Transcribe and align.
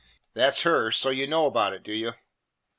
"That 0.33 0.55
's 0.55 0.61
her. 0.61 0.89
So 0.89 1.11
you 1.11 1.27
know 1.27 1.45
about 1.45 1.73
it, 1.73 1.83
do 1.83 1.93
you?" 1.93 2.13